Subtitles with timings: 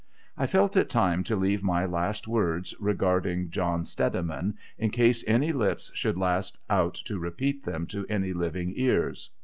[0.35, 5.51] I felt it time to leave my last words regarding John Steadiman, in case any
[5.53, 9.29] lips should last out to repeat them to any living ears.